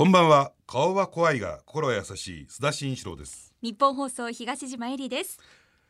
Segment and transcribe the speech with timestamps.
[0.00, 0.52] こんばんは。
[0.66, 2.46] 顔は怖いが心は優しい。
[2.46, 3.52] 須田慎一郎です。
[3.60, 5.38] 日本放送東島えりです。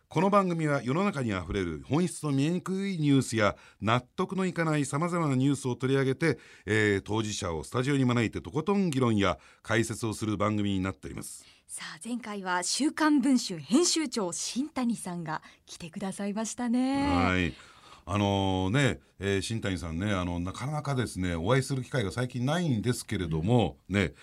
[0.08, 11.47] この番組は世の中にあふれる本質の見えにくいニュースや納得のいかないさまざまなニュースを取り上げて、えー、当事者をスタジオに招いてとことん議論や解説をする番組になっております。
[11.69, 17.07] さあ前回は週刊文春編集長新谷さんが来てくださいましたね。
[17.07, 17.55] はい
[18.13, 24.15] あのー、ね、えー、新谷さんねあのなかなかですねお会いする機会が最近ないんですけれども、うん、ね、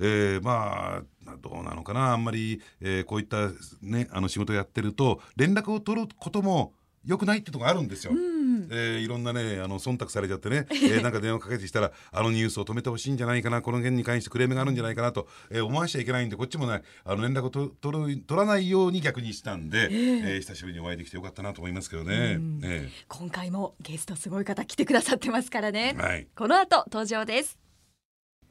[0.00, 3.50] えー、まあどうなのかなあんまり、えー、こういった
[3.82, 6.72] ねあの仕事やってると連絡を取ることも
[7.04, 8.12] 良くないってとこあるんですよ。
[8.12, 8.35] うん
[8.70, 27.58] えー、いろんなねあの忖度されちゃってね、 えー、なんか電話かけてきたらあのニュースを止めてほしいんじゃないかなこの件に関してクレームがあるんじゃないかなと、えー、思わしちゃいけないんでこっちもねあの連絡をと取る取らないように逆にしたんで、えー、えー、久しぶりにお会いできてよかったなと思いますけどね、えー、今回もゲストすごい方来てくださってますからね、はい、この後登場です。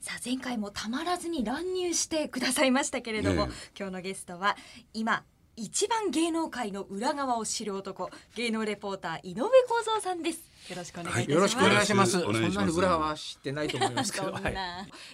[0.06, 4.56] さあ前回もたまらずに乱入してくださいましたけれども、今日のゲストは
[4.94, 5.24] 今
[5.58, 10.40] 一番芸能界の裏側を知る男芸能レポーター井上公造さんです。
[10.70, 12.20] よろしくお願いします、はい、よろしくお願いします。
[12.20, 14.40] そんなに裏側知ってないと思いますけど、は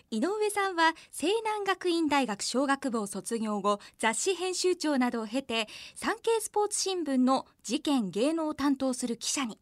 [0.10, 9.60] い、井上さんは西南学院大学商学部を卒業後雑誌編集長などを経て産経スポーツ新聞の事件芸能を担当する記者に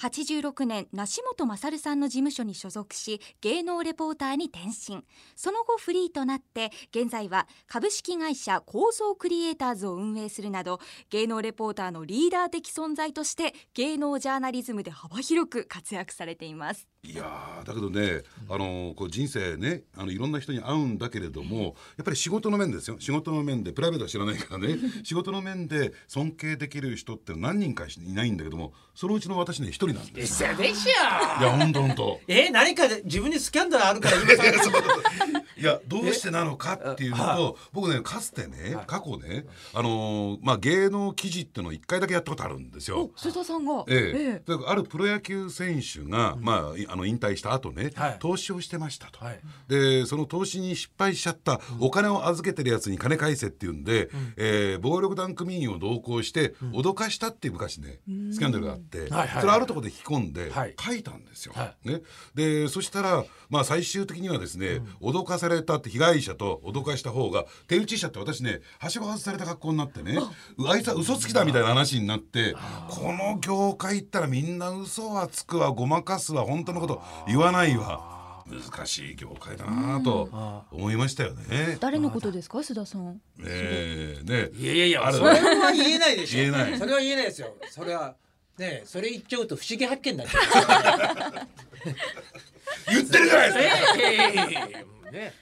[0.00, 5.04] 86年梨本勝さんの事務所に所属し芸能レポーターに転身。
[5.36, 16.88] その後フリーとなって現在は株式会社構造クリエイターズを運営するなど芸能レポーターのリーダー的存在として芸能ジャーナリズムで幅広く活躍されています。
[17.02, 21.62] いやだけどね、あのこう人生ねあのいろんな人に会うんだけれども
[21.96, 22.96] やっぱり仕事の面ですよ。
[22.98, 24.76] 仕事の面でプライベートは知らないからね。
[25.02, 30.54] 仕事の面で尊敬できる人って何人かいないんだけどもそのうちの私ね一人なんですよ。
[30.54, 31.40] でしょ。
[31.40, 32.20] いや本当本当。
[32.28, 34.44] えー、何か自分にスキャンダルあるから 今
[35.56, 43.10] いやどうしてなのかっていうのと僕ねかつてね過去ねあのー、まあ芸能記事っていうのを一回だけやったことあるんですよ。
[43.16, 43.84] 瀬戸さんが。
[43.88, 44.52] ええ。
[44.52, 58.00] え、あるプロ野球選手が、うん、まああの引退した後ね、はい、投資をしてましたと、はい、でその投資に失敗しちゃったお金を預けてるやつに金返せっていうんで、うん、えー、暴力団組員を同行して脅かしたっていう昔ね、
[58.32, 61.54] スキャンダルがあって、それあるところで引き込んで書いたんですよ。
[61.84, 62.02] ね、
[62.34, 70.18] でそしたら、まあ、最終的にはですね、脅かされたって被害者と脅かした方が手打ちしちゃって私ねはしご外された格好になってね
[70.66, 70.76] あ。
[70.76, 72.54] いつは嘘つきだみたいな話になって
[72.88, 81.78] この業界行ったらみんな嘘はつくわごまかすわ本当のこと言わないわ難しい業界だなと思いましたよね。
[81.80, 83.20] 誰のことですか、須田さん。
[83.44, 84.50] ええね。
[84.58, 86.38] いやいやいや、それは言えないでしょ。
[86.38, 86.78] 言えない。
[86.78, 87.54] それは言えないですよ。
[87.70, 88.16] それは。
[88.58, 91.48] ね、それ言っちゃうと不思議発見になっちゃう。
[92.88, 93.68] 言ってるじゃないです
[94.54, 95.10] か。
[95.10, 95.32] ね。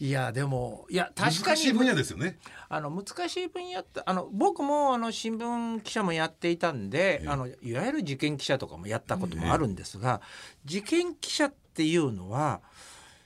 [0.00, 2.38] いやでもいや確かに難しい分野ですよね。
[2.70, 10.22] あの難しい分野ってあの僕もあの新聞記者もやっていたんで、あのいわゆる事件記者とかもやったこともあるんですが、
[10.64, 12.62] 事件記者っていうのは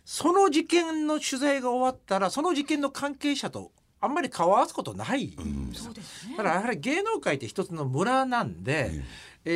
[0.04, 3.70] その事件の取材が終わったらその事件の関係者と
[4.00, 9.04] あんまり顔を合わすことないんです、うん、だからやはり芸能界って一つの村なんで、うん、
[9.46, 9.50] え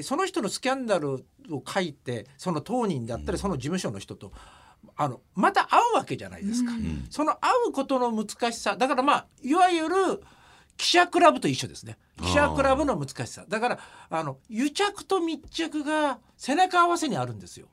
[0.00, 4.32] ー、その人のスキャンダルを書いてその当人だったりその事務所の人と
[4.96, 8.76] あのまた会うわけじゃないですか、うん、その会うことの難しさ。
[8.76, 10.22] だからまあいわゆる
[10.76, 11.98] 記者クラブと一緒ですね。
[12.20, 13.44] 記者クラブの難しさ。
[13.48, 13.78] だから
[14.10, 17.66] あの癒着と密着が背中合わせにあるんですよ。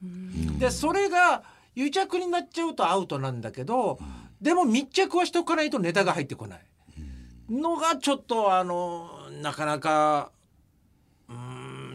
[0.59, 1.43] でそれが
[1.75, 3.99] 癒着になっちゃうとアウトなんだけど、
[4.41, 6.59] でも密着はしておかないとネタが入ってこない。
[7.49, 9.09] のがちょっとあの
[9.41, 10.31] なかなか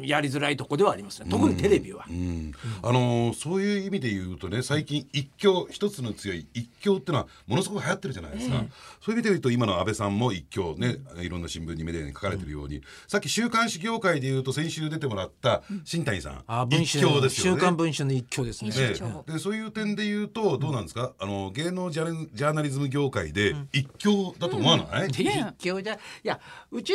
[0.07, 1.29] やりづらいとこではありますね。
[1.31, 8.69] 特にテレビは、うん、あのー、そういう意味で言うとね最近一強一つの強い一強っていうのはものすごく流行ってるじゃないですか、えー、
[9.01, 17.61] そういう意味で言うと今の安倍さんも一強ねいろんな新聞にメディアに書かれてるように、うん、さっき週刊誌業界で言うと先週出てもらった新谷さん、あ一強ですよね。
[17.61, 18.95] 週刊文春の一強ですね、ね、
[19.27, 25.25] でそういう点で言うとどうなんですか、あの芸能ジャジャーナリズム業界で一強だと思わない、一
[25.59, 26.41] 強じゃいや
[26.71, 26.93] うち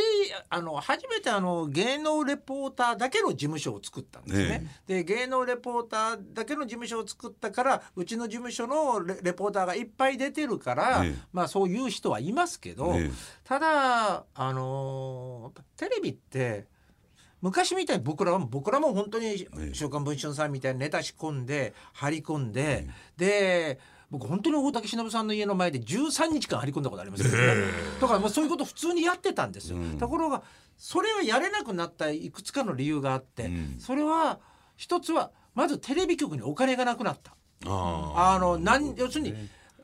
[0.50, 4.48] あの初めてあの芸能レポーターだけの事務所を作ったんですね。
[4.50, 13.10] ねで芸能レポーターだけの事務所を作ったからうちの事務所のレポーターがいっぱい出てるから、ね、まあそういう人はいますけど、ね、
[13.46, 16.68] ただあのー、テレビって
[17.42, 23.80] 昔みたいに僕らは僕らも本当に「週刊文春」さんみたいにネタ仕込んで張り込んで、で
[24.12, 27.44] 僕本当に大竹しのぶさんの家の前で13日間張り込んだことありますけど、ね、
[28.02, 29.78] だからまあそういうこと普通にやってたんですよ。
[29.78, 30.42] うん、ところが
[30.78, 34.40] それはやれなくなったいくつかの理由があって、うん、それは
[34.78, 37.36] 一つはまずテレビ局にお金がなくなった。
[37.66, 39.34] あの何要するに、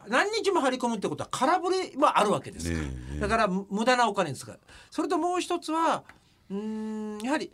[0.08, 4.60] 何日も張り込むってことは空振りはあるわけですから、ね、だから無駄なお金ですから
[4.92, 6.04] それともう一つは
[6.50, 7.52] うんやはり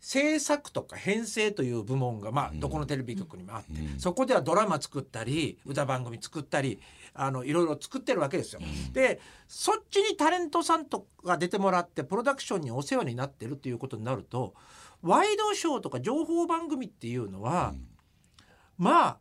[0.00, 6.80] 制作とか編成という部門が、まあ、どこのテレビ局にもあって、うん、そこではドラマ作ったり歌番組作ったり
[7.14, 8.60] あのいろいろ作ってるわけですよ。
[8.62, 14.54] うん、でそっちにタレントさんとか出てもらってプロダクションにお世話になってるっていうことになると
[15.02, 19.18] ワイドショーとか情報番組っていうのは、うん、まあ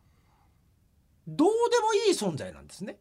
[1.27, 2.97] どうでもいい存在なんですね。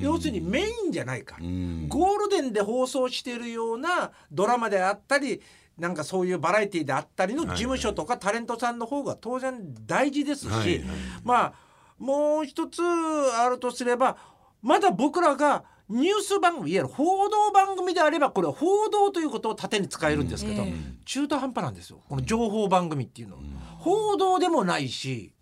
[0.00, 1.36] 要するにメインじゃないか。
[1.38, 1.42] ら、
[1.88, 5.42] ゴールデンで放送しているようなドラマであったり
[5.78, 10.84] なんかそういうバラエティーであったりの事務所とかタレントさんの方が当然大事ですし、
[11.24, 11.52] まあ
[11.98, 14.16] もう一つあるとすれば
[14.62, 20.64] まだ僕らがニュース番組いわゆる報道番組であればこれは報道ということを盾に使えるんですけど、
[21.04, 22.00] 中途半端なんですよ。
[22.08, 23.42] この情報番組っていうのは。
[23.78, 25.32] 報道でもないし。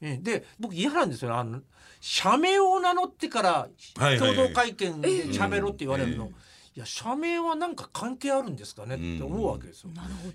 [0.00, 1.60] で僕嫌なんですよあの
[2.00, 3.68] 社名を名乗ってから
[4.18, 6.26] 共同会見で喋ろって言われるの。
[6.26, 6.28] い
[6.74, 9.90] や社名はなんか関係あるんですかねって思うわけですよ。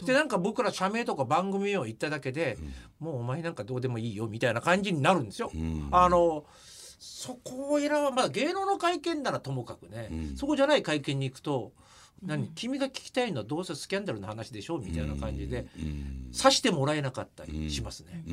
[0.05, 2.57] でなんか僕ら社名とか番組を言っただけで、
[2.99, 5.51] もうお前なんかどうでもいいよみたいな感じになるんですよ。
[5.91, 6.45] あの
[6.99, 11.71] そこを選ばまあ芸能の会見ならともかくね、そこじゃない会見に行くと
[12.23, 15.67] 何、君が聞きたいのはどうせスキャンダルの話でしょみたいな感じで、
[16.31, 18.23] さしてもらえなかったりしますね、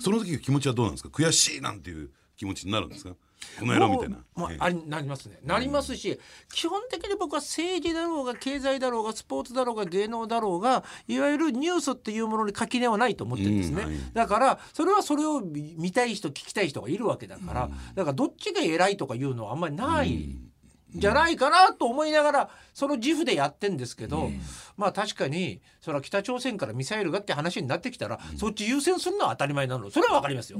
[0.00, 1.10] その時気持ちはどうなんですか？
[1.10, 3.16] 悔しいなんていう気持ちになるんですか？
[3.58, 4.18] この野郎みたいな。
[4.34, 5.38] まあ、ありなりますね。
[5.44, 6.18] なりますし、
[6.52, 13.82] 基本的に僕は政治だろうが経済だろうがスポーツだろうが芸能だろうがいわゆるニュースっていうものに垣根はないと思ってるんですね。
[13.82, 20.14] うんはい、だからそれはそれを見たい人聞きたい人がいるわけだから、うん、だからどっちが偉いとかいうのはあんまりない。
[20.14, 20.48] うん
[20.94, 24.30] じゃないかなと思いながらその自負でやってんですけど、
[24.76, 30.58] まあ確かにそれは北朝鮮からミサイルがって話になってきたら、そっち優先するのは当たり前なのそれは分かりますよ。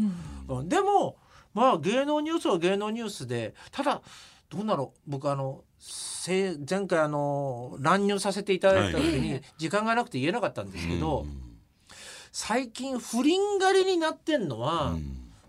[0.64, 1.16] でも
[1.58, 4.00] まあ芸能ニュースは芸能ニュースでただ
[4.48, 5.10] どうなろう。
[5.10, 5.62] 僕あの
[6.26, 11.26] 前回あの乱入させていただいた時に時間がなくて言えなかったんですけど、
[12.32, 14.96] 最近不倫狩りになってんのは、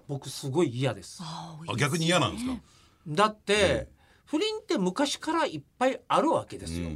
[0.08, 1.20] 僕すごい嫌です。
[1.22, 2.58] あ逆に嫌なんですか？
[3.08, 3.88] だって、
[4.26, 6.90] 不倫って昔からいっぱいあるわけですよ。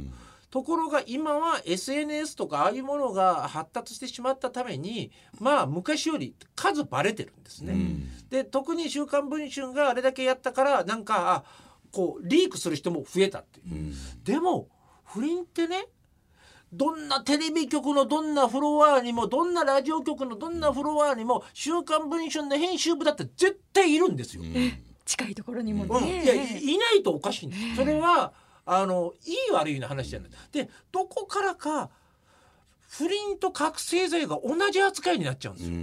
[0.54, 5.10] ところが今は SNS とかああいうものが発達してしまったために
[5.40, 7.72] まあ昔より数バレてるんですね。
[7.72, 11.42] うん、で特に「週刊文春」があれだけやったからなんか
[11.90, 13.66] こうリークする人も増えたっていう。
[13.74, 14.68] うん、でも
[15.02, 15.88] 不倫ってね
[16.72, 24.42] どんなテレビ局のどんなフロアにもどんなラジオ局のどんなフロアにも「週刊文春」の編集部だって絶対いるんですよ。
[24.44, 24.72] うん、
[25.04, 27.74] 近いところにもね、いやいないとおかしいんです。
[27.74, 28.32] それは
[28.66, 30.30] あのいい悪いの話じゃない。
[30.52, 31.90] でどこからか
[32.88, 35.74] 不倫と覚醒剤が同じ扱いになっちゃうんですよ。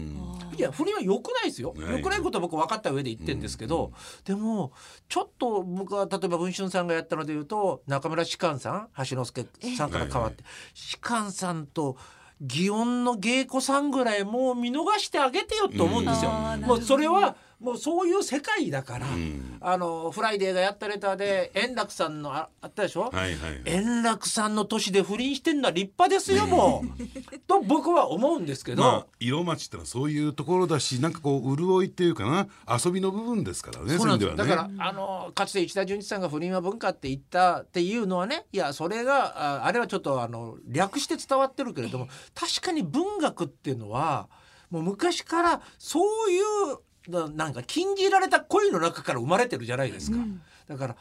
[0.57, 1.74] いや不倫は良くないですよ。
[1.78, 3.92] 良くないことは僕分かった上で言ってるんですけど、
[4.25, 4.72] でも
[5.10, 9.45] ちょっと僕は例えば文春さんがやったので言うと中村芝翫さん橋之助
[9.75, 10.44] さんから変わって
[10.74, 11.98] 芝翫さんと。
[12.44, 16.31] 祇園の芸妓さんぐらいもう見逃してあげてよと思うんですよ。
[16.66, 27.40] もうそれはもうそういう世界だから、うん、あのフライデーがやったレターで円楽さんのああったでしょ、はいはい、円楽さんの年で不倫してんのは立派ですよもう。
[27.48, 32.48] と僕は思うんですけど、まあ、色町ってのはそういうところだしなんかこう潤いっていうかな
[32.84, 44.28] 遊びの部分ですからねそうなんです、ね、だからあのかつて石田純一さんが不倫は文化って言ったっていうのはねいやそれがああれはちょっとあの略して伝わってるけれども確かに文学っていうのは
[44.71, 46.44] もう昔からそういう
[47.08, 50.96] なんか禁じられた恋の中から生まれてるじゃないですか、うん、だから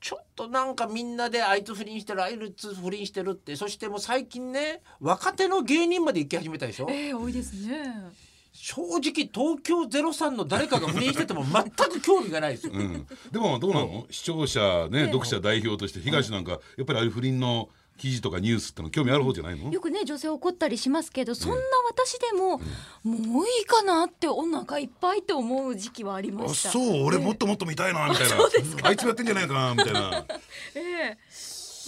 [0.00, 6.86] ちょっとなんかみんなであいつ不倫してるあいつ不倫してるってそしてもう最近ね若手の芸人まで行き始めたでしょ。
[6.90, 8.12] えー、多いですね。
[8.52, 14.06] 正直東京03の誰かが不倫してても全く興味がないですよ、うん、でもどうなの？
[14.10, 19.70] 視聴者ね読者代表として東なんかやっぱりああいう不倫の記事とかニュースっての興味ある方じゃないの？
[19.70, 21.56] よくね女性怒ったりしますけどそんな
[21.88, 22.60] 私でも、
[23.04, 26.70] うん、もういいかなってお腹いっぱいって思う時期はありました。
[26.70, 27.04] あそう。
[27.04, 28.36] 俺もっともっと見たいなみたいな、
[28.82, 30.24] あいつもやってんじゃないかなみたいな。
[30.74, 31.18] ええ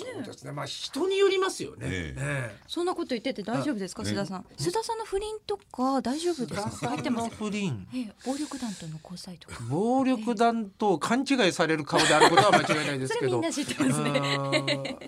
[0.05, 0.53] そうですね。
[0.53, 1.87] まあ人によりますよね。
[1.89, 4.47] ええそんなこと言ってて大丈夫ですか、須田さん。
[4.59, 6.89] 須田さんの不倫とか大丈夫ですか？
[6.89, 7.31] 入ってます。
[7.37, 7.87] 不倫。
[7.95, 9.57] ええ、暴力団との交際とか。
[9.71, 13.43] 暴力団と勘違いされる顔であることは間違いないですけど。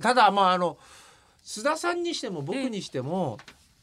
[0.01, 0.79] ただまああの
[1.45, 3.39] 須田さんにしても僕にしても。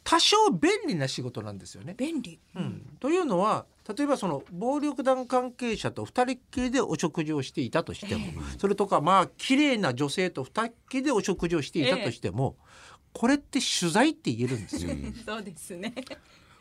[0.08, 1.96] 多少便利な仕事なんですよね。
[1.98, 3.66] 便利、うん、というのは
[3.98, 14.92] 例えばその暴力団関係者と二人っきりでお食事をしていたとしても、えー、それとかまあ綺麗な女性と二人っきりでお食事をしていたとしても、えー、これって取材って言えるんですよ。
[15.26, 15.94] そうですね。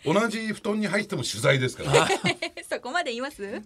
[0.07, 2.09] 同じ布団に入っても取材ですから。
[2.71, 3.63] そこまで言います？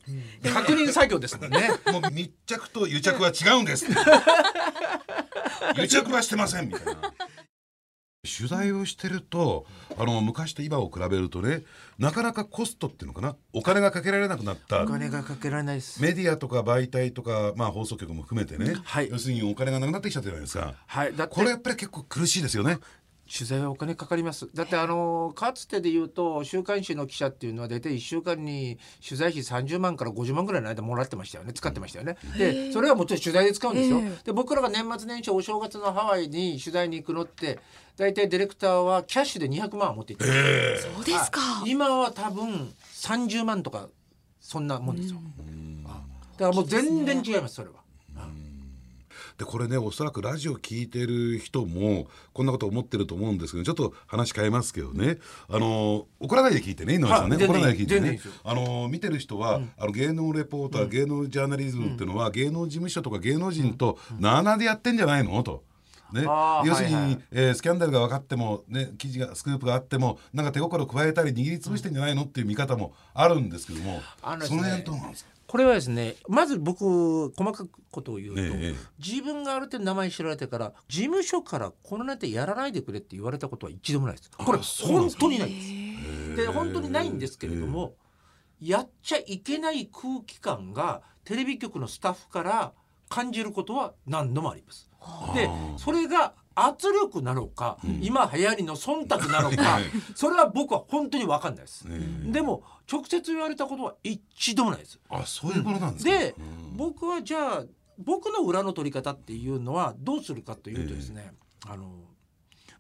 [0.53, 1.71] 確認作業ですもんね。
[1.93, 3.87] もう密着と癒着は違うんです。
[5.77, 7.13] 癒着はしてませんみたいな
[8.25, 9.65] 取材をしてると
[9.97, 11.63] あの昔と今を比べるとね
[11.99, 14.83] なかなかコストっていうのかなお金がかけられなくなった。
[14.83, 16.03] お金がかけられないです。
[16.03, 19.09] メディアとか媒体とか、まあ、放送局も含めてね、はい。
[19.09, 21.15] 要するにお金がなくなってきちゃったじゃないですか、はい。
[21.15, 22.79] だこれやっぱり結構苦しいですよね。
[23.31, 24.49] 取材はお金かかります。
[24.55, 31.53] だってあのかつてで言うと週刊誌の記者っていうのは大体1週間に取材費30万から50万ぐらいの間もらってましたよね。
[31.53, 32.17] 使ってましたよね。
[32.39, 34.01] でそれはもちろん取材で使うんですよ。
[34.25, 37.59] で僕らが年末年始お正月のハワイに取材に行くのって
[37.97, 40.25] 大体ディレクターはキャッシュで200万持っていって
[40.79, 41.41] そうですか。
[41.67, 43.89] 今は多分30万とか
[44.41, 45.19] そんなもんですよ。
[45.87, 46.01] あ
[46.39, 47.75] だからもう全然違いますそれは
[49.38, 55.18] でこれねおそらくラジオ聞いてる人もこんなこと思ってると思うんですけどちょっと話変えますけどね。
[55.49, 58.21] あの怒らないで聞いてね井上さんね、はい怒らないで聞いてね。
[58.42, 65.40] あの見てる人は、あの芸能レポーター、芸能ジャーナリズムっていうのは、芸能事務所とか芸能人となあなあでやってんじゃないの？
[65.45, 65.62] と。
[66.12, 66.23] ね。
[66.64, 67.04] 要するに、はい。
[67.04, 72.23] はいえースキャンダルが分かっても、ね、記事がスクープがあってもなんか手心加えたり握りつぶしてんじゃないの？
[72.25, 75.30] っていう見方もあるんですけども、あのねその辺どうなんですか？
[75.49, 84.31] これはですねまず僕細かくことを言うと、ええ自分がある程度名前知られてから事務所からこのネタやらないでくれって言われたことは一度もないです。
[84.31, 86.37] これ本当にないです。
[86.37, 87.95] で本当にないんですけれども、
[88.61, 92.73] やっちゃいけない空気感がテレビ局のスタッフから
[93.09, 94.90] 感じることは何度もあります。
[95.35, 96.35] でそれが
[96.67, 99.79] 圧力なのか、今流行りの忖度なのか
[100.15, 101.87] それは僕は本当に分かんないです。
[102.31, 104.99] でも直接言われたことは一度もないです。
[105.09, 106.77] あそういうものなんですか、でうん。
[106.77, 107.65] 僕はじゃあ
[107.99, 111.33] 僕の裏の取り方っていうのはどうするかというとですね、
[111.67, 111.91] あの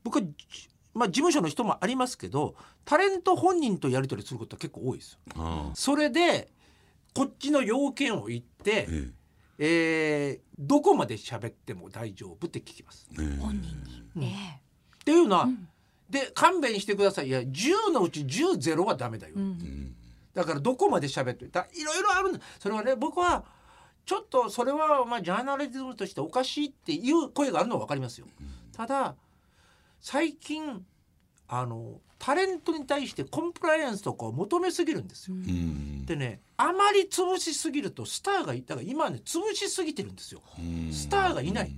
[0.04, 0.32] 僕はじ
[0.94, 2.54] まあ事務所の人もありますけど
[2.84, 5.18] タレント本人とやり取りすることは結構多いです
[5.74, 6.48] それで
[7.14, 13.08] こっちの要件を言って、ええーどこまで喋っても大丈夫って聞きます。
[13.18, 13.76] えええ本人
[14.14, 15.68] に、えっていうのは、ん。
[16.08, 17.28] で勘弁してください。
[17.28, 19.34] いや10のうち10ゼロはダメだよ。
[19.36, 19.46] えうん。
[19.46, 19.94] うん。
[20.34, 23.44] だからどこまで喋ってだいろいろあるんだそれはね僕は
[24.06, 28.26] ちょっとそれはまあジャーナリズムとしておかしいっていう声があるのは分かりますよ。
[28.72, 29.16] ただ
[30.00, 30.84] 最近
[31.48, 35.36] あのタレントに対してコンプライアンスとかを求めすぎるんですよ。
[35.36, 40.42] うんでねあまり潰しすぎるとスターがいだから今ね潰しすぎてるんですよ。
[40.58, 41.72] うんスターがいない。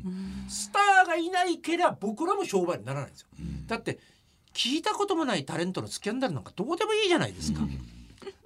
[0.49, 3.29] スターがいないけりゃ僕らも商売にならないんですよ。
[3.67, 3.99] だって
[4.53, 7.61] 聞いたこともないタレントのスキャンダルなんかどうでもいいじゃないですか。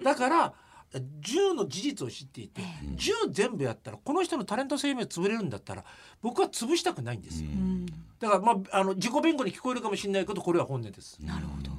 [0.03, 0.53] だから
[0.93, 5.83] 10の事実を知っていて10全部やったらこの人のタレント生命潰れるんだったら
[6.21, 7.49] 僕は潰したくないんですよ。
[7.95, 11.17] うんだからまああの自己弁護に聞こえるかもしれないけどこれは本音です。
[11.19, 11.69] なるほど、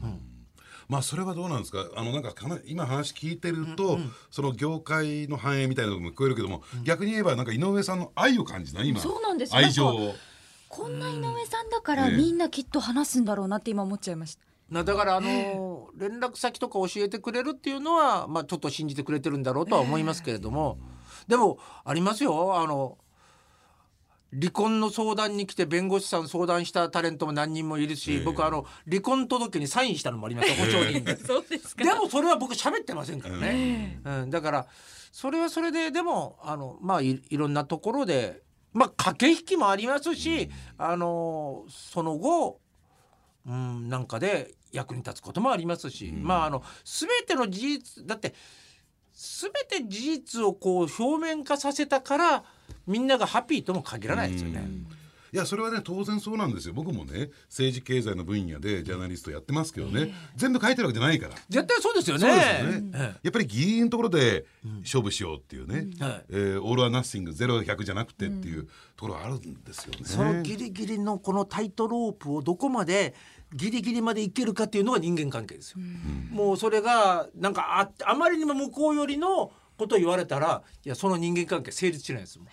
[0.87, 1.87] まあそれはどうなんですか？
[1.97, 3.99] あのなんかかな今話聞いてると、
[4.31, 9.57] その業界の繁栄みたいなのも聞こえるけども、逆に言えばなんか井上さんの愛を感じない今そうなんです。
[9.57, 10.15] 愛情を。
[10.69, 20.79] こんな井上さんだからええみんなきっと話すんだろうなって今思っちゃいました、なだからあの連絡先とか教えてくれるっていうのはまあちょっと信じてくれてるんだろうとは思いますけれども、
[21.29, 22.61] でもありますよ。
[22.61, 22.99] あの
[24.33, 28.21] 離婚の相談に来て弁護士さん相談したタレントも何人もいるし、ええ。
[28.21, 31.17] 僕あの離婚届にサインしたのもありますよ 保証人で。
[31.25, 34.67] そうですでもそれは僕喋ってませんからね、うん、だから
[35.13, 38.43] それはそれででもあのまあいいろんなところで
[38.73, 42.61] まあ駆け引きもありますし、あのその後、
[43.47, 48.35] うん、なんかで役に立つこともありますし、まああの全ての事実だって
[49.15, 52.45] 全て事実をこう表面化させたから
[52.87, 54.69] みんながハッピーとも限らないですよね。
[55.33, 61.35] いやそれはね当然そうなんですよ僕もね政治経済の分野でジャーナリストやってますけどね、全部書いてるわけじゃないから。
[61.49, 62.27] 絶対そうですよね。
[62.27, 64.47] ね、えやっぱりギリギリのところで
[64.81, 70.01] 勝負しようっていうね、えはいえーオール・ア・ナッシングゼロ100じゃなくてっていうところがあるんですよね。
[70.05, 73.15] そのギリギリのこのタイトロープをどこまで
[73.55, 75.79] ギリギリまでいけるかっていうのが人間関係ですよ。
[76.31, 82.49] もうそれがなんかああまりにも向こう寄りのことを言われたらいやその人間関係成立しないですもん。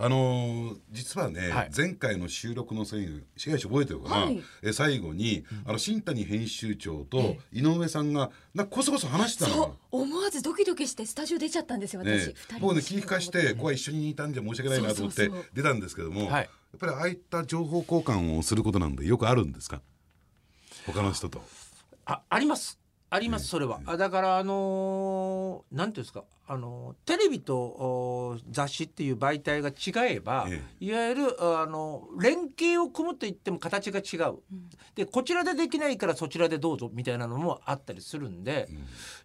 [0.00, 1.70] あのー実はね、はい。
[1.76, 4.40] 前回の収録の際に市街地覚えてるかな、はい。
[4.62, 9.56] え最後に、あの新谷編集長と井上さんがなんかこそこそ話してたの。
[9.56, 9.64] そう。
[9.64, 9.76] よ。
[9.90, 16.42] 思わずドキドキしてスタジオ出ちゃったんですよ私、ね僕ね聞き返してここは一緒にいたんじゃ申し訳ないなと思って出たんですけども、はい。
[16.42, 19.80] やっぱりああいった情報交換をすることなんでよくあるんですか？
[20.86, 21.42] 他の人と。
[22.06, 22.78] ああります。
[23.10, 26.24] ありますそれは、あだからあのーなんていうんですか。
[26.50, 34.36] あのーテレビとお雑誌っていう媒体が違えば、えいわゆるあの連携を組むといっても形が違う、
[34.94, 38.68] でこちらでできないからそちらでどうぞみたいなのもあったりするんで、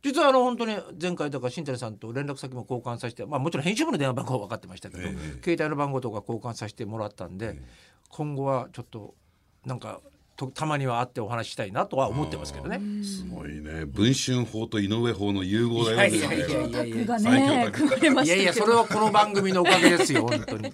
[0.01, 5.15] 実はあの本当に前回とか新谷さんと連絡先も交換させて、まあ、もちろん編集部の電話番号は分かってましたけど、ええ。
[5.43, 7.61] 携帯の番号とか交換させてもらったんで、
[8.09, 9.15] 今後はちょっと
[9.65, 10.01] なんか
[10.35, 12.79] とたまには会ってお話ししたいなとは思ってますけどね。
[13.03, 13.85] すごいね。
[13.85, 16.17] 文春法と井上法の融合だよね。
[16.17, 16.39] いやい。
[16.39, 16.51] やい。
[16.51, 16.99] やいやい。
[16.99, 20.73] やが最強ねだ組まれましたけどいやいやそれはこの番組のおかげですよ本当に。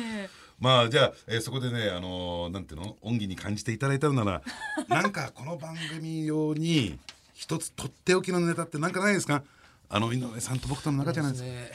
[0.58, 2.96] まあじゃあ、えーそこでねあのーなんていうの？
[3.02, 4.42] 恩義に感じていただいたのなら
[4.88, 6.98] なんかこの番組用に
[7.34, 9.44] 一つとっておきのネタってなんかないですか？
[9.88, 11.48] あの井上さんと僕との中じゃないですか。
[11.48, 11.70] ね。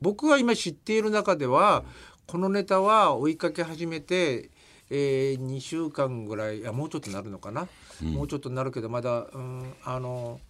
[0.00, 1.84] 僕が今知っている中では
[2.26, 4.48] このネタは追いかけ始めて、
[4.90, 7.68] えー、2週間ぐらいいやもうちょっとなるのかな、
[8.02, 10.40] もうちょっとなるけどまだ、うん、あの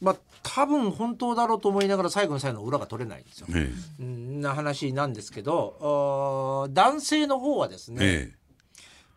[0.00, 3.46] まあ多分本当だろうと思いながら最後の最後の裏が取れないんですよ。
[3.54, 3.70] え
[4.00, 8.34] うんな話なんですけど男性の方はですね、ええ。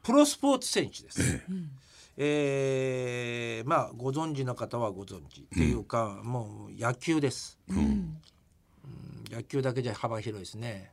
[0.03, 1.43] プロスポーツ選手です。
[2.17, 8.17] えーまあご存知の方はご存知っていうか、もう野球です、うん
[9.31, 10.91] 野球だけじゃ幅広いですね。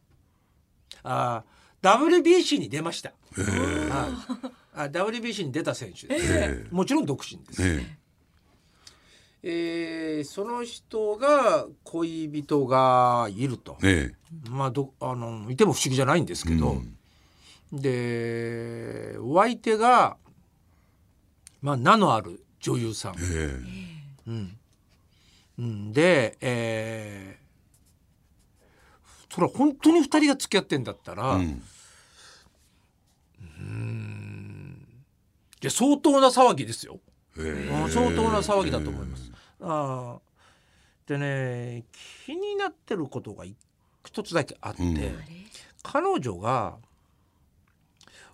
[1.03, 3.13] あー WBC に出ました。
[3.37, 4.59] はい。
[4.75, 7.63] あ WBC に出た選手です、もちろん独身です。
[7.63, 7.99] え
[9.43, 13.79] えーその人が恋人がいると。
[13.85, 16.83] ええまあどあのいても不思議じゃないんですけど、
[17.73, 20.17] でお相手が、
[21.63, 24.55] まあ、名のある女優さん、え
[25.59, 27.48] うん、で、えー
[29.31, 31.61] それは本当に2人が付き合ってんだったら、えいう
[35.63, 37.01] や相当な騒ぎですよ、
[37.37, 39.31] えうん相当な騒ぎだと思います。
[39.61, 41.09] あー。
[41.09, 41.85] でね
[42.27, 43.45] 気になってることが
[44.05, 45.19] 一つだけあって、うん。
[45.83, 46.77] 彼女が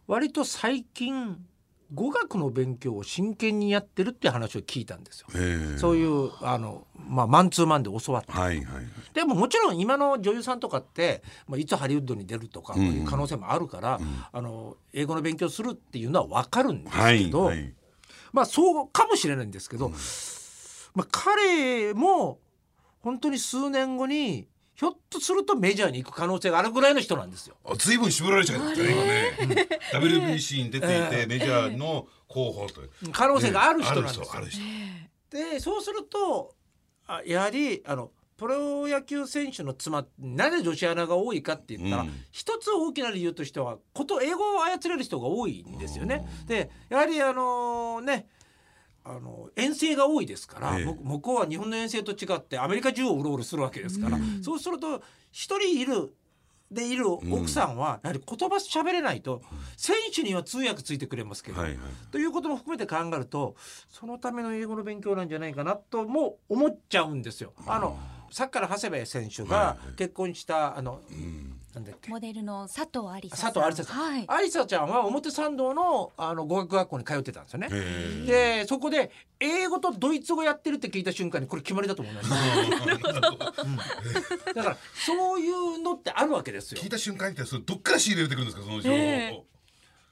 [0.07, 1.45] 割と最近
[1.93, 5.26] 語学の勉強を真剣にやってるって話を聞いたんですよ。
[5.35, 5.79] ええ。
[5.79, 8.33] そういうあの、まあ、マンツーマンで教わって。
[8.33, 8.85] はいはいはい。
[9.12, 12.80] でももちろん今の女優さんとかって、まあ、いつハリウッドに出るとか、うん。
[12.80, 14.00] うんいう可能性もあるから、
[14.32, 17.75] あの英語の勉強するっていうのは分かるんですはいけど、はい
[18.32, 19.91] まあそうかもしれないんですけど、
[20.95, 22.41] まあ、彼も
[23.00, 27.54] 本当に数年後にひょっとするとメジャーに行く可能性があるぐらいの人なんですよ。
[27.65, 28.91] あ随分絞られちゃいましたね
[29.41, 29.69] 今ね。
[29.95, 32.80] WBC に出ていてメジャーの候補と
[33.13, 34.26] 可能性がある人なんですよ。
[34.34, 36.54] ある人あるでそうすると
[37.06, 42.10] あやはりあのプロ野球選手の妻なぜ女子アナが多いかって言ったら、うん。
[42.32, 46.26] 一つ大きな理由としてはこと英語を操れる人が多いんですよね。
[46.47, 48.26] でやはりあのね
[49.04, 50.84] あの遠征が多いですから、ええ。
[50.84, 56.14] 向向こうは日本の遠征と違ってアメリカ中をうろうろするわけですから、そうすると一人いる
[56.71, 59.43] でいる奥さんはやはり言葉喋れないと
[59.76, 61.78] 選手には通訳ついてくれますけど、はいはい。
[62.10, 63.54] ということも含めて考えると
[63.88, 67.52] そのための英語の勉強なんじゃないかなとも思っちゃうんですよ。
[67.67, 67.99] あの
[68.30, 69.95] サッカーの長谷部選手がはいはい。
[69.97, 72.10] 結婚したあの、うんなんだっけ？
[72.10, 73.52] モデルの佐藤有沙さん。
[73.52, 74.45] 佐藤有沙さん、はい。
[74.45, 77.69] 有沙ちゃんは表参道のあの語学学校に通ってたんですよね。
[77.73, 78.25] え
[78.63, 79.10] でそこで
[79.41, 82.28] 英語とドイツ語やってるって聞いた瞬間にこれ決まりだと思います、
[83.65, 83.76] うん。
[84.54, 86.80] だからそういうのってあるわけですよ。
[86.80, 86.91] 聞い。
[86.91, 89.45] た瞬間にってそれどっから仕入れてくるんですかその情報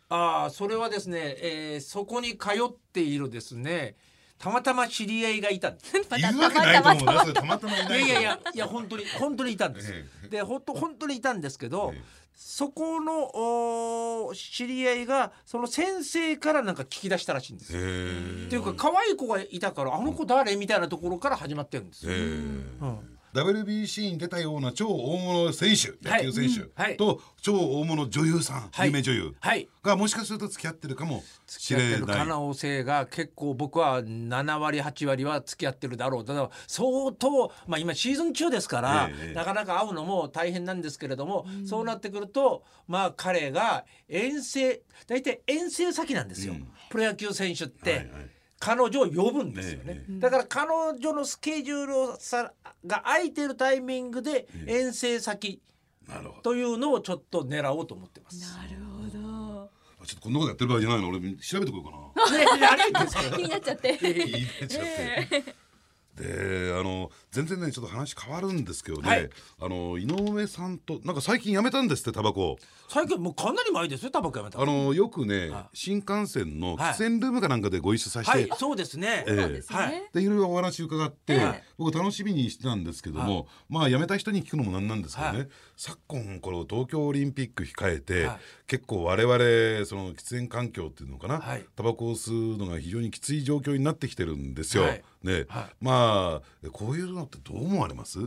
[0.09, 3.97] ああそれはですね、えーそこに通っているですね
[4.43, 5.95] たまたま知り合いがいたんです。
[6.11, 7.05] まいるわけないと思う。
[7.15, 9.93] なそれたまたまいいないやいやいやいや本当に本当にいたんです。
[9.93, 12.23] ええで本当本当にいたんですけど、ええ。
[12.35, 20.57] そこのおー知り合いがその先生からなんか聞き出したらしいんですっていうか可愛い子がいたからあの子誰？
[20.57, 28.89] みたいなところから始まってるんですうん、WBC に出たような超大物選手野球選手、と超大物女優さん、はい。
[28.89, 29.69] 有名女優はい。
[29.83, 36.25] がもしかすると付き合ってるかもし付き合ってれないる可能性が結構僕は7割8割は付き合ってるだろう。
[36.25, 46.69] だから相当、まあ、今シーズン中ですから、ええなかなか会うのも大変なんですけれども、そうなってくるとまあ彼が遠征大体遠征先なんですよ、うん。
[46.91, 47.91] プロ野球選手って。
[47.91, 48.09] はいはい
[48.65, 52.53] 彼女を呼ぶんですよね、ええだから彼女のスケジュールをさ
[52.87, 55.61] が空いてるタイミングで遠征先
[56.09, 56.43] なるほど。
[56.43, 58.57] というのをちょっと狙おうと思ってます。
[58.57, 59.71] なるほど。
[60.01, 61.09] あちょっとこんなことやってる場合じゃないの？
[61.09, 62.39] 俺調べてこようかな。
[62.39, 62.47] ね、
[63.37, 63.99] 気になっちゃって。
[64.01, 65.57] 言い出ちゃって、
[66.17, 81.41] であの全然ねちょっと話変わるんですけどね、はい、あの井上さんとなんか最近やめたんですってタバコ最近もうかなり前ですよタバコやめたあのよくね、はい、新幹線の喫煙ルームかなんかでご一緒させて、はい、そうですね、えー、はいでいろいろお話伺って、
[81.79, 88.29] 僕楽しみにしてたんですけども、まあ辞めた人に聞くのもなんなんですけどね、昨今この東京オリンピック控えて、
[88.67, 91.43] 結構我々その喫煙環境っていうのかな、
[91.77, 94.85] タバコを吸うのが非常にきつい状況になってきてるんですよ。
[95.23, 95.47] ね、
[95.81, 98.19] まあこういうのってどう思われます？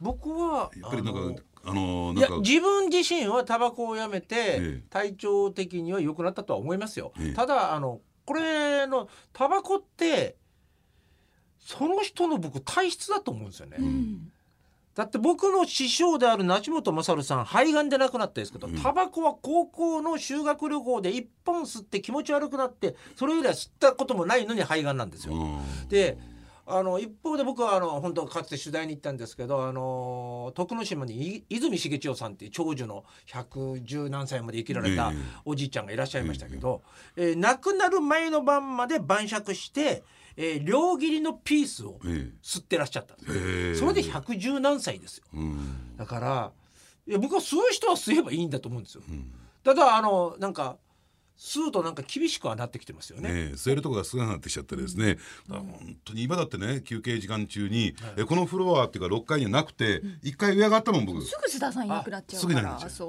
[0.00, 7.12] 僕はやっぱりなんかあのいや自分自身はタバコをやめて、体調的には良くなったとは思いますよ。
[7.34, 10.36] ただあのこれのタバコって
[11.58, 13.76] その人の僕体質だと思うんですよね。
[13.80, 14.32] うん、
[14.94, 25.34] だって僕の師匠である梨本勝さん肺がんで亡くなったんですけど、タバコは高校の修学旅行で1本吸って気持ち悪くなってそれ以来吸ったこともないのに肺がんなんですよ。
[25.88, 26.16] で
[26.66, 35.12] あの一方で僕はあの本当かつて取材に行ったんですけどあの徳之島に泉重千代さんっていう長寿の110何歳まで生きられた
[35.44, 36.82] おじいちゃんがいらっしゃいましたけど、
[37.16, 40.02] えー、亡くなる前の晩まで晩酌して。
[40.36, 41.98] えー、両切りのピースを
[42.42, 43.40] 吸ってらっしゃったんです、え。
[43.72, 46.52] ー、それで110何歳ですよ、うん、だから
[47.06, 50.78] いや僕は吸う人は吸えばいいんだと思うんですよ、うん、ただあのなんか
[51.36, 53.32] 吸うとなんか厳しくはなってきてますよね。
[53.32, 55.18] ね吸えるとこが少なくなってきちゃってですね、
[55.50, 61.20] うん、本当に今だってね休憩時間中に、はい、えこのフロアっていうか6階にはなくて、うん、1階上がったもん僕。
[61.22, 63.08] すぐ須田さんいなくなっちゃうすぐなくなっちゃう。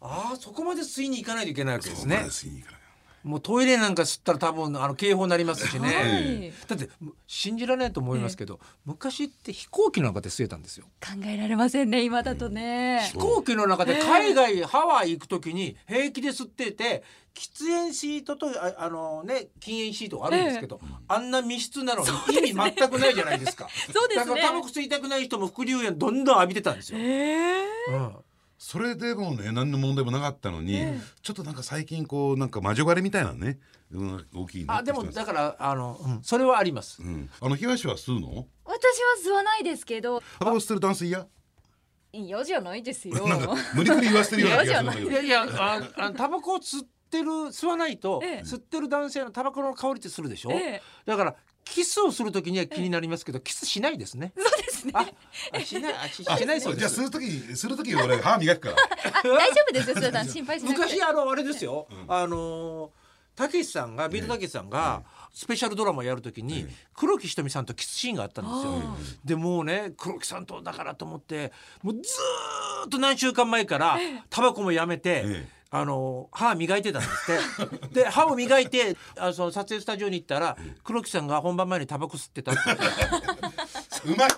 [0.00, 2.16] ああそこまで吸いに行かないといけないわけですね。
[2.28, 2.80] 吸いに行かない
[3.26, 6.88] もうトイレなんか吸ったら多分あの警報になりますしね、はい、だって
[7.26, 10.86] 信じられないと思いますけど、昔って飛行機の中で吸えたんですよ。
[11.00, 17.02] 考えられませんね今だとね、飛行機の中で海外、ハワイ行く時に平気で吸ってて
[17.34, 22.08] 喫煙シートとああのね禁煙シートがあるんですけど、あんな密室なのに
[22.48, 23.68] 意味全くないじゃないですか。
[23.92, 24.26] そうですね。
[24.26, 28.16] だからタバコ吸いたくない人も副流煙どんどん浴びてたんですよ、えーうん
[28.58, 33.58] それでもね何の問題もなかったのに、えちょっとなんか最近こうなんか魔女狩りみたいなね、
[33.92, 38.46] うん、大きいあでもだからあの、うん、それはあります、うん、あの東は吸うの？
[38.64, 40.22] 私は吸わないですけど。
[40.38, 41.26] タバコ吸ってる男性嫌？
[42.12, 43.26] 嫌じゃないですよ。
[43.74, 45.10] 無理くり言わせてるような気がするんだけど。
[45.10, 51.36] いやいやああタバコを吸ってる吸わないと、ええ、吸ってる男性のタバコの香りってするでしょ、え、だから
[51.66, 54.32] キスをするときには気になりますけど、キスしないですね。
[54.36, 54.92] そうですね。
[55.52, 56.80] あ、しない、あし しないそうです。
[56.80, 58.76] じゃあするときするとき俺歯磨くから。
[59.22, 60.80] 大丈夫ですよ、そ心配しなくて。
[60.80, 61.88] 昔あのあれですよ。
[62.08, 62.92] あの
[63.34, 65.02] たけしさんがビートたけしさんが。
[65.36, 68.96] スペシャルドラマやるときに黒木瞳さんとキスシーンがあったんですよ。
[69.22, 71.52] でもうね黒木さんとだからと思って
[71.82, 72.00] もうず
[72.86, 73.98] っと何週間前から
[74.30, 77.94] タバコもやめてあの歯磨いてたんですって。
[78.02, 82.60] で歯を磨いてあその撮影スタジオに行ったら黒木さんが本番前にタバコ吸ってたって。
[84.04, 84.30] うまい。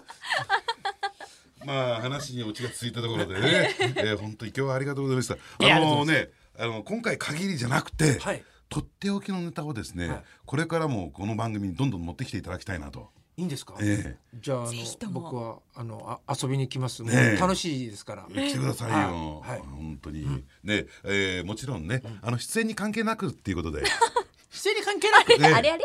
[1.65, 5.35] まあ話にオチがついたところでね、えー、本当に今日はありがとうございました。
[5.35, 13.75] あのねあの今回限りじゃなくて、はい、とっておきのネタをですね、はい、これからもこの番組にどんどん持ってきていただきたいなといいんですか？
[13.81, 17.05] ええ、じゃあ、あの、僕は、あの、あ、遊びに来ます。
[17.05, 18.25] ね、楽しいですから。
[18.29, 19.41] 来てくださいよ。
[19.47, 23.85] はい、本当に、うん、ね、えー、もちろんね、うん、あの出演に関係なくっていうことで。
[24.51, 25.85] 出演に関係なく、ね、あれあれ？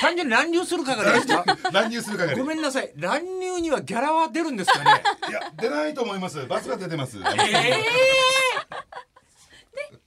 [0.00, 1.44] 単純に乱入する係ですか。
[1.70, 2.36] 乱入する係。
[2.36, 5.02] ごめんなさい、乱入にはギャラは出るんですかね？
[5.28, 6.44] いや、出ないと思います。
[6.48, 7.18] バスが出てます。
[7.18, 7.84] ええ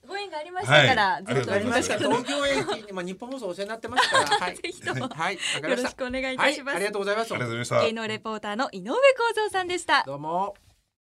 [0.05, 7.31] ご縁がありましたから、はい、ずっとありました東京駅にまあ日本放送お世話になってますから、はい、 ぜひとも、はい、よろしくお願いいたします、はい、ありがとうございます。
[7.33, 7.81] ありがとうございました。
[7.81, 10.03] 芸能レポーターの井上光三さんでした。
[10.05, 10.55] どうも。